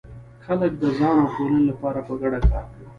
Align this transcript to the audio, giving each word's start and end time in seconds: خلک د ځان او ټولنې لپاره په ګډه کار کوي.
خلک 0.45 0.71
د 0.81 0.83
ځان 0.99 1.15
او 1.23 1.27
ټولنې 1.35 1.63
لپاره 1.71 1.99
په 2.07 2.13
ګډه 2.21 2.39
کار 2.49 2.63
کوي. 2.71 2.85